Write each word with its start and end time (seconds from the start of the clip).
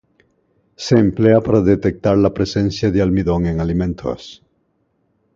Se 0.77 0.97
emplea 0.97 1.41
para 1.41 1.61
detectar 1.61 2.17
la 2.17 2.33
presencia 2.33 2.89
de 2.89 3.03
almidón 3.03 3.45
en 3.45 3.59
alimentos. 3.61 4.41